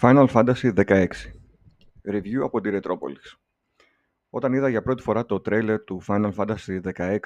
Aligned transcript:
Final 0.00 0.26
Fantasy 0.28 0.74
XVI 0.74 1.06
Review 2.08 2.40
από 2.42 2.60
τη 2.60 2.70
Retropolis 2.72 3.36
Όταν 4.30 4.52
είδα 4.52 4.68
για 4.68 4.82
πρώτη 4.82 5.02
φορά 5.02 5.26
το 5.26 5.40
τρέιλερ 5.40 5.84
του 5.84 6.02
Final 6.06 6.32
Fantasy 6.34 6.80
XVI, 6.94 7.18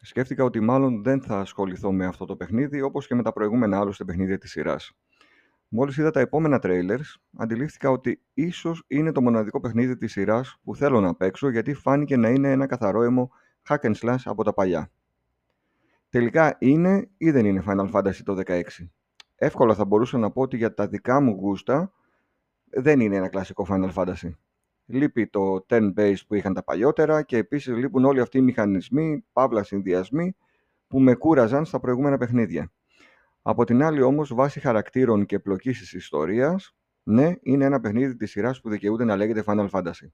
σκέφτηκα 0.00 0.44
ότι 0.44 0.60
μάλλον 0.60 1.02
δεν 1.02 1.22
θα 1.22 1.38
ασχοληθώ 1.38 1.92
με 1.92 2.06
αυτό 2.06 2.24
το 2.24 2.36
παιχνίδι 2.36 2.80
όπως 2.80 3.06
και 3.06 3.14
με 3.14 3.22
τα 3.22 3.32
προηγούμενα 3.32 3.78
άλλωστε 3.78 4.04
παιχνίδια 4.04 4.38
της 4.38 4.50
σειράς. 4.50 4.92
Μόλις 5.68 5.96
είδα 5.96 6.10
τα 6.10 6.20
επόμενα 6.20 6.60
trailers, 6.62 7.20
αντιλήφθηκα 7.36 7.90
ότι 7.90 8.22
ίσως 8.34 8.84
είναι 8.86 9.12
το 9.12 9.22
μοναδικό 9.22 9.60
παιχνίδι 9.60 9.96
της 9.96 10.12
σειράς 10.12 10.58
που 10.62 10.76
θέλω 10.76 11.00
να 11.00 11.14
παίξω 11.14 11.50
γιατί 11.50 11.74
φάνηκε 11.74 12.16
να 12.16 12.28
είναι 12.28 12.50
ένα 12.50 12.66
καθαρό 12.66 13.02
αίμο 13.02 13.30
hack 13.68 13.80
and 13.80 13.94
slash 13.94 14.22
από 14.24 14.44
τα 14.44 14.54
παλιά. 14.54 14.90
Τελικά 16.08 16.56
είναι 16.58 17.08
ή 17.16 17.30
δεν 17.30 17.46
είναι 17.46 17.62
Final 17.66 17.90
Fantasy 17.90 18.22
το 18.24 18.40
16. 18.46 18.62
Εύκολα 19.34 19.74
θα 19.74 19.84
μπορούσα 19.84 20.18
να 20.18 20.30
πω 20.30 20.42
ότι 20.42 20.56
για 20.56 20.74
τα 20.74 20.88
δικά 20.88 21.20
μου 21.20 21.32
γούστα 21.32 21.92
δεν 22.70 23.00
είναι 23.00 23.16
ένα 23.16 23.28
κλασικό 23.28 23.66
Final 23.70 23.92
Fantasy. 23.94 24.30
Λείπει 24.86 25.26
το 25.26 25.66
10 25.68 25.92
base 25.96 26.16
που 26.26 26.34
είχαν 26.34 26.54
τα 26.54 26.64
παλιότερα 26.64 27.22
και 27.22 27.36
επίσης 27.36 27.76
λείπουν 27.76 28.04
όλοι 28.04 28.20
αυτοί 28.20 28.38
οι 28.38 28.42
μηχανισμοί, 28.42 29.24
παύλα 29.32 29.62
συνδυασμοί 29.62 30.36
που 30.86 31.00
με 31.00 31.14
κούραζαν 31.14 31.64
στα 31.64 31.80
προηγούμενα 31.80 32.16
παιχνίδια. 32.16 32.72
Από 33.42 33.64
την 33.64 33.82
άλλη 33.82 34.02
όμως, 34.02 34.34
βάσει 34.34 34.60
χαρακτήρων 34.60 35.26
και 35.26 35.38
πλοκής 35.38 35.78
της 35.78 35.92
ιστορίας, 35.92 36.74
ναι, 37.02 37.32
είναι 37.42 37.64
ένα 37.64 37.80
παιχνίδι 37.80 38.16
της 38.16 38.30
σειράς 38.30 38.60
που 38.60 38.68
δικαιούται 38.68 39.04
να 39.04 39.16
λέγεται 39.16 39.42
Final 39.46 39.68
Fantasy. 39.70 40.08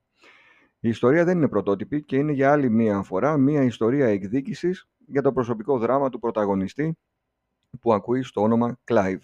Η 0.80 0.88
ιστορία 0.88 1.24
δεν 1.24 1.36
είναι 1.36 1.48
πρωτότυπη 1.48 2.02
και 2.02 2.16
είναι 2.16 2.32
για 2.32 2.52
άλλη 2.52 2.70
μία 2.70 3.02
φορά 3.02 3.36
μία 3.36 3.62
ιστορία 3.62 4.06
εκδίκησης 4.06 4.88
για 5.06 5.22
το 5.22 5.32
προσωπικό 5.32 5.78
δράμα 5.78 6.08
του 6.08 6.18
πρωταγωνιστή 6.18 6.98
που 7.80 7.92
ακούει 7.92 8.22
στο 8.22 8.42
όνομα 8.42 8.78
Clive. 8.84 9.20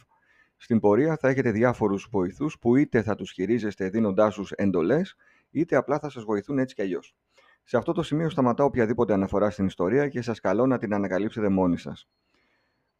Στην 0.62 0.80
πορεία 0.80 1.16
θα 1.16 1.28
έχετε 1.28 1.50
διάφορους 1.50 2.08
βοηθούς 2.10 2.58
που 2.58 2.76
είτε 2.76 3.02
θα 3.02 3.14
τους 3.14 3.30
χειρίζεστε 3.30 3.88
δίνοντάς 3.88 4.34
τους 4.34 4.50
εντολές, 4.50 5.16
είτε 5.50 5.76
απλά 5.76 5.98
θα 5.98 6.10
σας 6.10 6.24
βοηθούν 6.24 6.58
έτσι 6.58 6.74
κι 6.74 6.82
αλλιώς. 6.82 7.16
Σε 7.64 7.76
αυτό 7.76 7.92
το 7.92 8.02
σημείο 8.02 8.30
σταματάω 8.30 8.66
οποιαδήποτε 8.66 9.12
αναφορά 9.12 9.50
στην 9.50 9.66
ιστορία 9.66 10.08
και 10.08 10.22
σας 10.22 10.40
καλώ 10.40 10.66
να 10.66 10.78
την 10.78 10.94
ανακαλύψετε 10.94 11.48
μόνοι 11.48 11.78
σας. 11.78 12.08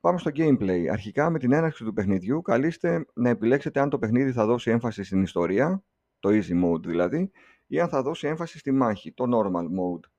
Πάμε 0.00 0.18
στο 0.18 0.30
gameplay. 0.34 0.86
Αρχικά, 0.90 1.30
με 1.30 1.38
την 1.38 1.52
έναρξη 1.52 1.84
του 1.84 1.92
παιχνιδιού, 1.92 2.42
καλείστε 2.42 3.06
να 3.14 3.28
επιλέξετε 3.28 3.80
αν 3.80 3.90
το 3.90 3.98
παιχνίδι 3.98 4.32
θα 4.32 4.46
δώσει 4.46 4.70
έμφαση 4.70 5.04
στην 5.04 5.22
ιστορία, 5.22 5.84
το 6.20 6.28
easy 6.28 6.64
mode 6.64 6.82
δηλαδή, 6.82 7.30
ή 7.66 7.80
αν 7.80 7.88
θα 7.88 8.02
δώσει 8.02 8.26
έμφαση 8.26 8.58
στη 8.58 8.72
μάχη, 8.72 9.12
το 9.12 9.24
normal 9.34 9.64
mode. 9.64 10.10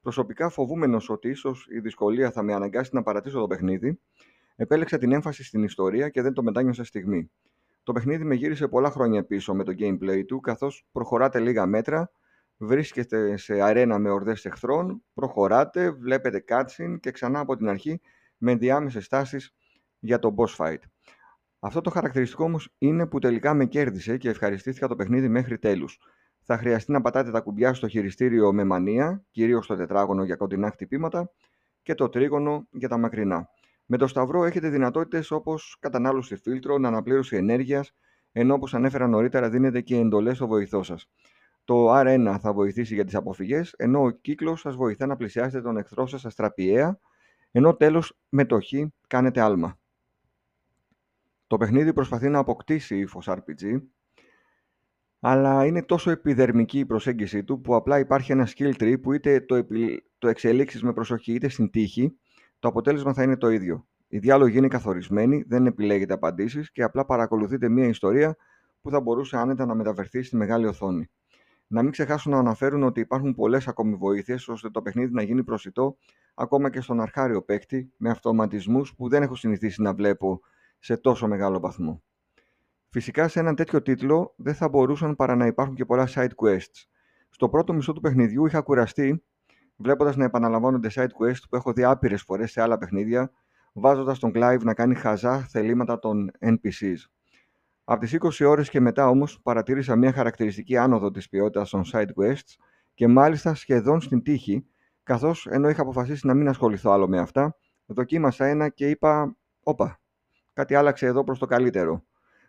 Προσωπικά 0.00 0.48
φοβούμενος 0.48 1.10
ότι 1.10 1.28
ίσως 1.28 1.66
η 1.70 1.80
δυσκολία 1.80 2.30
θα 2.30 2.42
με 2.42 2.54
αναγκάσει 2.54 2.90
να 2.94 3.02
παρατήσω 3.02 3.38
το 3.38 3.46
παιχνίδι, 3.46 4.00
επέλεξα 4.62 4.98
την 4.98 5.12
έμφαση 5.12 5.44
στην 5.44 5.62
ιστορία 5.62 6.08
και 6.08 6.22
δεν 6.22 6.32
το 6.32 6.42
μετάνιωσα 6.42 6.84
στιγμή. 6.84 7.30
Το 7.82 7.92
παιχνίδι 7.92 8.24
με 8.24 8.34
γύρισε 8.34 8.68
πολλά 8.68 8.90
χρόνια 8.90 9.24
πίσω 9.24 9.54
με 9.54 9.64
το 9.64 9.72
gameplay 9.78 10.24
του, 10.26 10.40
καθώς 10.40 10.86
προχωράτε 10.92 11.40
λίγα 11.40 11.66
μέτρα, 11.66 12.10
βρίσκεστε 12.56 13.36
σε 13.36 13.60
αρένα 13.60 13.98
με 13.98 14.10
ορδές 14.10 14.44
εχθρών, 14.44 15.02
προχωράτε, 15.14 15.90
βλέπετε 15.90 16.44
cutscene 16.48 16.96
και 17.00 17.10
ξανά 17.10 17.38
από 17.38 17.56
την 17.56 17.68
αρχή 17.68 18.00
με 18.36 18.52
ενδιάμεσες 18.52 19.08
τάσει 19.08 19.36
για 19.98 20.18
το 20.18 20.34
boss 20.36 20.56
fight. 20.56 20.80
Αυτό 21.58 21.80
το 21.80 21.90
χαρακτηριστικό 21.90 22.44
όμως 22.44 22.74
είναι 22.78 23.06
που 23.06 23.18
τελικά 23.18 23.54
με 23.54 23.66
κέρδισε 23.66 24.16
και 24.16 24.28
ευχαριστήθηκα 24.28 24.88
το 24.88 24.96
παιχνίδι 24.96 25.28
μέχρι 25.28 25.58
τέλους. 25.58 25.98
Θα 26.42 26.56
χρειαστεί 26.56 26.92
να 26.92 27.00
πατάτε 27.00 27.30
τα 27.30 27.40
κουμπιά 27.40 27.74
στο 27.74 27.88
χειριστήριο 27.88 28.52
με 28.52 28.64
μανία, 28.64 29.24
κυρίως 29.30 29.66
το 29.66 29.76
τετράγωνο 29.76 30.24
για 30.24 30.36
κοντινά 30.36 30.70
χτυπήματα 30.70 31.30
και 31.82 31.94
το 31.94 32.08
τρίγωνο 32.08 32.66
για 32.70 32.88
τα 32.88 32.98
μακρινά. 32.98 33.48
Με 33.86 33.96
το 33.96 34.06
Σταυρό 34.06 34.44
έχετε 34.44 34.68
δυνατότητες 34.68 35.30
όπως 35.30 35.76
κατανάλωση 35.80 36.36
φίλτρων, 36.36 36.86
αναπλήρωση 36.86 37.36
ενέργειας, 37.36 37.94
ενώ 38.32 38.54
όπως 38.54 38.74
ανέφερα 38.74 39.06
νωρίτερα 39.06 39.48
δίνετε 39.48 39.80
και 39.80 39.96
εντολές 39.96 40.36
στο 40.36 40.46
βοηθό 40.46 40.82
σας. 40.82 41.10
Το 41.64 42.00
R1 42.00 42.36
θα 42.40 42.52
βοηθήσει 42.52 42.94
για 42.94 43.04
τις 43.04 43.14
αποφυγές, 43.14 43.74
ενώ 43.76 44.02
ο 44.02 44.10
κύκλος 44.10 44.60
σας 44.60 44.76
βοηθά 44.76 45.06
να 45.06 45.16
πλησιάσετε 45.16 45.62
τον 45.62 45.76
εχθρό 45.76 46.06
σας 46.06 46.24
αστραπιαία, 46.24 46.98
ενώ 47.50 47.74
τέλος 47.74 48.18
με 48.28 48.44
το 48.44 48.60
Χ 48.60 48.72
κάνετε 49.06 49.40
άλμα. 49.40 49.78
Το 51.46 51.56
παιχνίδι 51.56 51.92
προσπαθεί 51.92 52.28
να 52.28 52.38
αποκτήσει 52.38 52.98
ύφος 52.98 53.28
RPG, 53.28 53.82
αλλά 55.20 55.66
είναι 55.66 55.82
τόσο 55.82 56.10
επιδερμική 56.10 56.78
η 56.78 56.86
προσέγγιση 56.86 57.44
του 57.44 57.60
που 57.60 57.74
απλά 57.74 57.98
υπάρχει 57.98 58.32
ένα 58.32 58.48
skill 58.56 58.72
tree 58.72 59.00
που 59.02 59.12
είτε 59.12 59.40
το, 59.40 59.54
επι... 59.54 60.04
το 60.18 60.28
εξελίξεις 60.28 60.82
με 60.82 60.92
προσοχή 60.92 61.32
είτε 61.32 61.48
στην 61.48 61.70
τύχη 61.70 62.16
το 62.62 62.68
αποτέλεσμα 62.68 63.12
θα 63.12 63.22
είναι 63.22 63.36
το 63.36 63.50
ίδιο. 63.50 63.86
Οι 64.08 64.18
διάλογοι 64.18 64.58
είναι 64.58 64.68
καθορισμένοι, 64.68 65.44
δεν 65.46 65.66
επιλέγετε 65.66 66.12
απαντήσεις 66.12 66.70
και 66.70 66.82
απλά 66.82 67.04
παρακολουθείτε 67.04 67.68
μία 67.68 67.86
ιστορία 67.86 68.36
που 68.82 68.90
θα 68.90 69.00
μπορούσε 69.00 69.36
άνετα 69.36 69.66
να 69.66 69.74
μεταφερθεί 69.74 70.22
στη 70.22 70.36
μεγάλη 70.36 70.66
οθόνη. 70.66 71.10
Να 71.66 71.82
μην 71.82 71.90
ξεχάσουν 71.90 72.32
να 72.32 72.38
αναφέρουν 72.38 72.82
ότι 72.82 73.00
υπάρχουν 73.00 73.34
πολλές 73.34 73.68
ακόμη 73.68 73.94
βοήθειες 73.94 74.48
ώστε 74.48 74.70
το 74.70 74.82
παιχνίδι 74.82 75.12
να 75.12 75.22
γίνει 75.22 75.44
προσιτό 75.44 75.96
ακόμα 76.34 76.70
και 76.70 76.80
στον 76.80 77.00
αρχάριο 77.00 77.42
παίκτη 77.42 77.92
με 77.96 78.10
αυτοματισμούς 78.10 78.94
που 78.94 79.08
δεν 79.08 79.22
έχω 79.22 79.34
συνηθίσει 79.34 79.82
να 79.82 79.94
βλέπω 79.94 80.40
σε 80.78 80.96
τόσο 80.96 81.26
μεγάλο 81.26 81.60
βαθμό. 81.60 82.02
Φυσικά 82.88 83.28
σε 83.28 83.40
έναν 83.40 83.54
τέτοιο 83.54 83.82
τίτλο 83.82 84.34
δεν 84.36 84.54
θα 84.54 84.68
μπορούσαν 84.68 85.16
παρά 85.16 85.36
να 85.36 85.46
υπάρχουν 85.46 85.74
και 85.74 85.84
πολλά 85.84 86.08
side 86.14 86.34
quests. 86.36 86.84
Στο 87.28 87.48
πρώτο 87.48 87.72
μισό 87.72 87.92
του 87.92 88.00
παιχνιδιού 88.00 88.46
είχα 88.46 88.60
κουραστεί 88.60 89.22
βλέποντας 89.76 90.16
να 90.16 90.24
επαναλαμβάνονται 90.24 90.90
side 90.94 91.02
quest 91.20 91.42
που 91.50 91.56
έχω 91.56 91.72
δει 91.72 91.84
άπειρες 91.84 92.22
φορές 92.22 92.50
σε 92.50 92.60
άλλα 92.60 92.78
παιχνίδια, 92.78 93.30
βάζοντας 93.72 94.18
τον 94.18 94.32
Clive 94.34 94.60
να 94.62 94.74
κάνει 94.74 94.94
χαζά 94.94 95.38
θελήματα 95.38 95.98
των 95.98 96.30
NPCs. 96.40 96.96
Από 97.84 98.00
τις 98.00 98.12
20 98.12 98.46
ώρες 98.46 98.70
και 98.70 98.80
μετά 98.80 99.08
όμως 99.08 99.40
παρατήρησα 99.42 99.96
μια 99.96 100.12
χαρακτηριστική 100.12 100.76
άνοδο 100.76 101.10
της 101.10 101.28
ποιότητας 101.28 101.70
των 101.70 101.82
side 101.92 102.08
quests 102.20 102.54
και 102.94 103.08
μάλιστα 103.08 103.54
σχεδόν 103.54 104.00
στην 104.00 104.22
τύχη, 104.22 104.66
καθώς 105.02 105.46
ενώ 105.46 105.68
είχα 105.68 105.82
αποφασίσει 105.82 106.26
να 106.26 106.34
μην 106.34 106.48
ασχοληθώ 106.48 106.90
άλλο 106.90 107.08
με 107.08 107.18
αυτά, 107.18 107.56
δοκίμασα 107.86 108.46
ένα 108.46 108.68
και 108.68 108.88
είπα: 108.90 109.36
Όπα, 109.62 110.00
κάτι 110.52 110.74
άλλαξε 110.74 111.06
εδώ 111.06 111.24
προς 111.24 111.38
το 111.38 111.46
καλύτερο. 111.46 112.04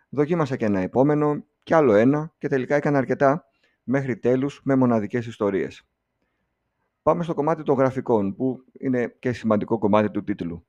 Δοκίμασα 0.08 0.56
και 0.56 0.64
ένα 0.64 0.80
επόμενο, 0.80 1.44
και 1.62 1.74
άλλο 1.74 1.94
ένα, 1.94 2.32
και 2.38 2.48
τελικά 2.48 2.74
έκανα 2.74 2.98
αρκετά 2.98 3.44
μέχρι 3.82 4.18
τέλους 4.18 4.60
με 4.64 4.74
μοναδικές 4.74 5.26
ιστορίες. 5.26 5.88
Πάμε 7.04 7.22
στο 7.22 7.34
κομμάτι 7.34 7.62
των 7.62 7.76
γραφικών, 7.76 8.34
που 8.34 8.64
είναι 8.72 9.16
και 9.18 9.32
σημαντικό 9.32 9.78
κομμάτι 9.78 10.10
του 10.10 10.24
τίτλου. 10.24 10.66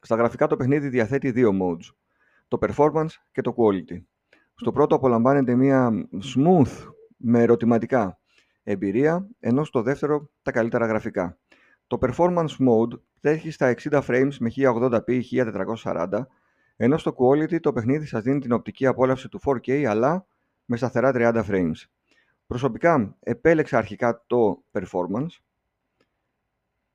Στα 0.00 0.16
γραφικά 0.16 0.46
το 0.46 0.56
παιχνίδι 0.56 0.88
διαθέτει 0.88 1.30
δύο 1.30 1.50
modes, 1.62 1.94
το 2.48 2.58
performance 2.60 3.10
και 3.32 3.40
το 3.40 3.54
quality. 3.56 4.02
Στο 4.54 4.72
πρώτο 4.72 4.94
απολαμβάνεται 4.94 5.54
μια 5.54 6.08
smooth 6.34 6.90
με 7.16 7.42
ερωτηματικά 7.42 8.18
εμπειρία, 8.62 9.28
ενώ 9.40 9.64
στο 9.64 9.82
δεύτερο 9.82 10.30
τα 10.42 10.50
καλύτερα 10.50 10.86
γραφικά. 10.86 11.38
Το 11.86 11.98
performance 12.00 12.56
mode 12.68 13.00
τρέχει 13.20 13.50
στα 13.50 13.74
60 13.76 14.02
frames 14.02 14.36
με 14.40 14.50
1080p 14.56 15.08
ή 15.08 15.22
1440, 15.82 16.26
ενώ 16.76 16.98
στο 16.98 17.14
quality 17.18 17.60
το 17.60 17.72
παιχνίδι 17.72 18.06
σας 18.06 18.22
δίνει 18.22 18.40
την 18.40 18.52
οπτική 18.52 18.86
απόλαυση 18.86 19.28
του 19.28 19.40
4K 19.44 19.84
αλλά 19.84 20.26
με 20.64 20.76
σταθερά 20.76 21.12
30 21.14 21.44
frames. 21.50 21.95
Προσωπικά 22.46 23.16
επέλεξα 23.20 23.78
αρχικά 23.78 24.24
το 24.26 24.64
performance 24.72 25.40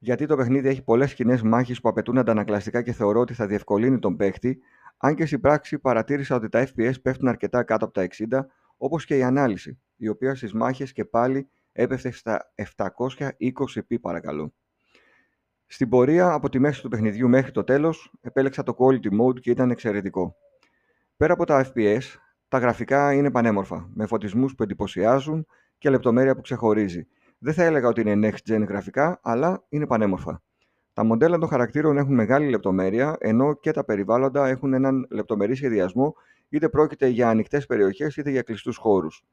γιατί 0.04 0.26
το 0.26 0.36
παιχνίδι 0.36 0.68
έχει 0.68 0.84
πολλές 0.84 1.14
κοινές 1.14 1.42
μάχες 1.42 1.82
που 1.82 1.90
απαιτούν 1.90 2.18
αντανακλαστικά 2.18 2.82
και 2.82 2.92
θεωρώ 2.92 3.20
ότι 3.20 3.34
θα 3.34 3.48
διευκολύνει 3.48 4.00
τον 4.00 4.16
παίχτη, 4.16 4.60
αν 4.98 5.16
και 5.16 5.26
στην 5.26 5.42
πράξη 5.42 5.80
παρατήρησα 5.80 6.36
ότι 6.36 6.50
τα 6.50 6.68
FPS 6.68 6.94
πέφτουν 7.02 7.28
αρκετά 7.28 7.64
κάτω 7.64 7.86
από 7.86 7.94
τα 7.94 8.08
60, 8.32 8.46
όπως 8.78 9.06
και 9.06 9.18
η 9.18 9.24
ανάλυση, 9.24 9.80
η 9.96 10.08
οποία 10.08 10.36
στις 10.36 10.54
μάχες 10.54 10.92
και 10.92 11.06
πάλι 11.06 11.50
έπεφτε 11.72 12.12
στα 12.12 12.54
720p 12.78 14.00
παρακαλώ. 14.02 14.54
Στην 15.66 15.90
πορεία 15.90 16.32
από 16.32 16.50
τη 16.50 16.60
μέση 16.60 16.82
του 16.82 16.90
παιχνιδιού 16.90 17.30
μέχρι 17.30 17.52
το 17.52 17.64
τέλος 17.64 18.14
επέλεξα 18.22 18.64
το 18.64 18.76
Quality 18.78 19.22
Mode 19.22 19.40
και 19.40 19.52
ήταν 19.52 19.72
εξαιρετικό. 19.72 20.36
Πέρα 21.18 21.34
από 21.34 21.46
τα 21.46 21.72
FPS, 21.74 22.02
τα 22.52 22.58
γραφικά 22.58 23.14
είναι 23.14 23.32
πανέμορφα, 23.32 23.90
με 23.94 24.06
φωτισμούς 24.06 24.56
που 24.56 24.64
εντυπωσιάζουν 24.64 25.46
και 25.78 25.90
λεπτομέρεια 25.90 26.36
που 26.36 26.42
ξεχωρίζει. 26.42 27.08
Δεν 27.38 27.54
θα 27.54 27.64
έλεγα 27.64 27.88
ότι 27.88 28.02
είναι 28.02 28.30
next 28.30 28.54
gen 28.54 28.66
γραφικά, 28.68 29.20
αλλά 29.24 29.66
είναι 29.70 29.88
πανέμορφα. 29.88 30.42
Τα 30.94 31.04
μοντέλα 31.04 31.38
των 31.38 31.50
χαρακτήρων 31.50 31.98
έχουν 31.98 32.14
μεγάλη 32.14 32.50
λεπτομέρεια, 32.50 33.16
ενώ 33.20 33.54
και 33.54 33.72
τα 33.72 33.84
περιβάλλοντα 33.86 34.48
έχουν 34.48 34.74
έναν 34.74 35.08
λεπτομερή 35.10 35.56
σχεδιασμό, 35.56 36.16
είτε 36.50 36.70
πρόκειται 36.70 37.08
για 37.08 37.30
ανοιχτές 37.30 37.66
περιοχές 37.66 38.18
είτε 38.18 38.30
για 38.30 38.42
κλειστούς 38.42 38.78
χώρους. 38.78 39.24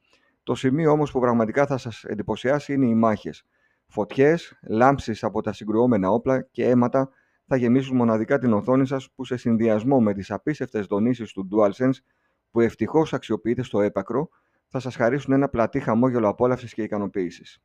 Το 0.43 0.55
σημείο 0.55 0.91
όμως 0.91 1.13
που 1.13 1.21
πραγματικά 1.21 1.67
θα 1.67 1.77
σας 1.77 2.05
εντυπωσιάσει 2.05 2.73
είναι 2.73 2.87
οι 2.87 2.95
μάχες. 2.95 3.45
Φωτιές, 3.87 4.59
λάμψεις 4.69 5.25
από 5.25 5.43
τα 5.43 5.53
συγκρουόμενα 5.53 6.11
όπλα 6.11 6.43
και 6.51 6.69
αίματα 6.69 7.11
θα 7.47 7.57
γεμίσουν 7.57 7.97
μοναδικά 7.97 8.39
την 8.39 8.53
οθόνη 8.53 8.87
σας 8.87 9.11
που 9.15 9.25
σε 9.25 9.37
συνδυασμό 9.37 10.01
με 10.01 10.15
τις 10.15 10.31
απίστευτες 10.31 10.87
δονήσεις 10.87 11.33
του 11.33 11.49
DualSense 11.53 11.99
που 12.51 12.61
ευτυχώς 12.61 13.13
αξιοποιείται 13.13 13.63
στο 13.63 13.81
έπακρο, 13.81 14.29
θα 14.69 14.81
σας 14.81 14.97
χαρίσουν 14.97 15.33
ένα 15.33 15.49
πλατή 15.49 15.81
χαμόγελο 15.81 16.29
απόλαυσης 16.29 16.75
και 16.75 16.83
ικανοποίησης. 16.83 17.63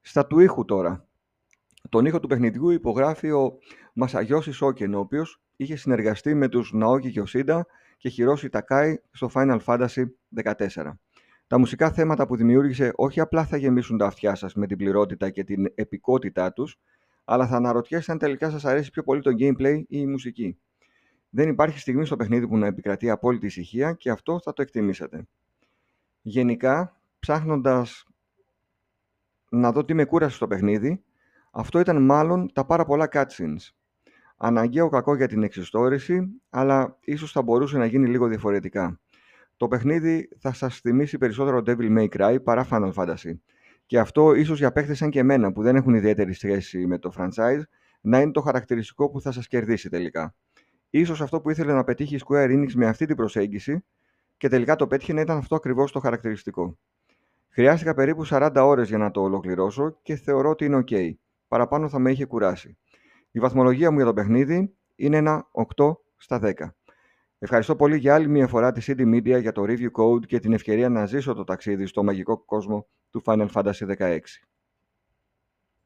Στα 0.00 0.26
του 0.26 0.38
ήχου 0.38 0.64
τώρα. 0.64 1.06
Τον 1.88 2.06
ήχο 2.06 2.20
του 2.20 2.28
παιχνιδιού 2.28 2.70
υπογράφει 2.70 3.30
ο 3.30 3.58
Μασαγιώσης 3.94 4.56
Σόκεν, 4.56 4.94
ο 4.94 4.98
οποίος 4.98 5.40
είχε 5.56 5.76
συνεργαστεί 5.76 6.34
με 6.34 6.48
τους 6.48 6.72
Ναόκη 6.72 7.08
Γιωσίντα 7.08 7.66
και 7.96 8.12
Hiroshi 8.16 8.48
Takai 8.50 8.94
στο 9.10 9.30
Final 9.34 9.58
Fantasy 9.64 10.04
14. 10.42 10.98
Τα 11.46 11.58
μουσικά 11.58 11.90
θέματα 11.90 12.26
που 12.26 12.36
δημιούργησε 12.36 12.92
όχι 12.94 13.20
απλά 13.20 13.44
θα 13.44 13.56
γεμίσουν 13.56 13.98
τα 13.98 14.06
αυτιά 14.06 14.34
σας 14.34 14.54
με 14.54 14.66
την 14.66 14.76
πληρότητα 14.76 15.30
και 15.30 15.44
την 15.44 15.72
επικότητά 15.74 16.52
τους, 16.52 16.78
αλλά 17.24 17.46
θα 17.46 17.56
αναρωτιέσετε 17.56 18.12
αν 18.12 18.18
τελικά 18.18 18.50
σας 18.50 18.64
αρέσει 18.64 18.90
πιο 18.90 19.02
πολύ 19.02 19.20
το 19.20 19.30
gameplay 19.38 19.76
ή 19.76 19.84
η 19.88 20.06
μουσική. 20.06 20.58
Δεν 21.36 21.48
υπάρχει 21.48 21.78
στιγμή 21.78 22.06
στο 22.06 22.16
παιχνίδι 22.16 22.48
που 22.48 22.58
να 22.58 22.66
επικρατεί 22.66 23.10
απόλυτη 23.10 23.46
ησυχία 23.46 23.92
και 23.92 24.10
αυτό 24.10 24.40
θα 24.40 24.52
το 24.52 24.62
εκτιμήσετε. 24.62 25.26
Γενικά, 26.22 27.00
ψάχνοντας 27.18 28.06
να 29.50 29.72
δω 29.72 29.84
τι 29.84 29.94
με 29.94 30.04
κούρασε 30.04 30.36
στο 30.36 30.46
παιχνίδι, 30.46 31.02
αυτό 31.50 31.78
ήταν 31.78 32.02
μάλλον 32.02 32.52
τα 32.52 32.64
πάρα 32.64 32.84
πολλά 32.84 33.08
cutscenes. 33.12 33.72
Αναγκαίο 34.36 34.88
κακό 34.88 35.16
για 35.16 35.28
την 35.28 35.42
εξιστόρηση, 35.42 36.40
αλλά 36.50 36.98
ίσως 37.00 37.32
θα 37.32 37.42
μπορούσε 37.42 37.78
να 37.78 37.86
γίνει 37.86 38.08
λίγο 38.08 38.26
διαφορετικά. 38.26 39.00
Το 39.56 39.68
παιχνίδι 39.68 40.28
θα 40.38 40.52
σας 40.52 40.78
θυμίσει 40.78 41.18
περισσότερο 41.18 41.62
Devil 41.66 41.98
May 41.98 42.08
Cry 42.08 42.36
παρά 42.44 42.66
Final 42.70 42.92
Fantasy. 42.92 43.38
Και 43.86 43.98
αυτό 43.98 44.34
ίσως 44.34 44.58
για 44.58 44.72
παίχτες 44.72 44.98
σαν 44.98 45.10
και 45.10 45.18
εμένα 45.18 45.52
που 45.52 45.62
δεν 45.62 45.76
έχουν 45.76 45.94
ιδιαίτερη 45.94 46.32
σχέση 46.32 46.86
με 46.86 46.98
το 46.98 47.12
franchise, 47.18 47.62
να 48.00 48.20
είναι 48.20 48.32
το 48.32 48.40
χαρακτηριστικό 48.40 49.10
που 49.10 49.20
θα 49.20 49.32
σας 49.32 49.48
κερδίσει 49.48 49.88
τελικά. 49.88 50.34
Ίσως 50.96 51.20
αυτό 51.20 51.40
που 51.40 51.50
ήθελε 51.50 51.72
να 51.72 51.84
πετύχει 51.84 52.14
η 52.14 52.20
Square 52.26 52.50
Enix 52.50 52.72
με 52.74 52.86
αυτή 52.86 53.06
την 53.06 53.16
προσέγγιση 53.16 53.84
και 54.36 54.48
τελικά 54.48 54.76
το 54.76 54.86
πέτυχε 54.86 55.12
να 55.12 55.20
ήταν 55.20 55.36
αυτό 55.36 55.54
ακριβώς 55.54 55.92
το 55.92 56.00
χαρακτηριστικό. 56.00 56.78
Χρειάστηκα 57.48 57.94
περίπου 57.94 58.26
40 58.26 58.52
ώρες 58.56 58.88
για 58.88 58.98
να 58.98 59.10
το 59.10 59.22
ολοκληρώσω 59.22 59.98
και 60.02 60.16
θεωρώ 60.16 60.50
ότι 60.50 60.64
είναι 60.64 60.84
ok. 60.86 61.12
Παραπάνω 61.48 61.88
θα 61.88 61.98
με 61.98 62.10
είχε 62.10 62.24
κουράσει. 62.24 62.78
Η 63.30 63.38
βαθμολογία 63.38 63.90
μου 63.90 63.96
για 63.96 64.06
το 64.06 64.12
παιχνίδι 64.12 64.74
είναι 64.94 65.16
ένα 65.16 65.48
8 65.76 65.94
στα 66.16 66.40
10. 66.42 66.52
Ευχαριστώ 67.38 67.76
πολύ 67.76 67.96
για 67.96 68.14
άλλη 68.14 68.28
μια 68.28 68.46
φορά 68.46 68.72
τη 68.72 68.82
CD 68.86 69.14
Media 69.14 69.40
για 69.40 69.52
το 69.52 69.62
Review 69.66 69.90
Code 69.90 70.26
και 70.26 70.38
την 70.38 70.52
ευκαιρία 70.52 70.88
να 70.88 71.06
ζήσω 71.06 71.34
το 71.34 71.44
ταξίδι 71.44 71.86
στο 71.86 72.02
μαγικό 72.02 72.44
κόσμο 72.44 72.86
του 73.10 73.22
Final 73.24 73.48
Fantasy 73.52 73.96
XVI. 73.98 74.18